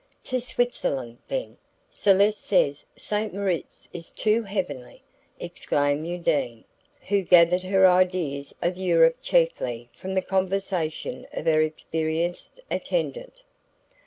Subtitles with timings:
[0.23, 1.57] "To Switzerland, then?
[1.91, 3.35] Celeste says St.
[3.35, 5.03] Moritz is too heavenly,"
[5.39, 6.63] exclaimed Undine,
[7.07, 13.43] who gathered her ideas of Europe chiefly from the conversation of her experienced attendant.